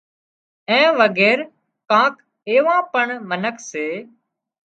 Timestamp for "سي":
3.69-3.87